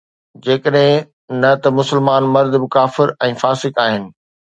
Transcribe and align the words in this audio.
جيڪڏهن 0.45 1.07
نه 1.43 1.51
ته 1.65 1.69
مسلمان 1.79 2.23
مرد 2.37 2.53
به 2.63 2.67
ڪافر 2.77 3.07
۽ 3.29 3.31
فاسق 3.43 3.73
آهن 3.85 4.03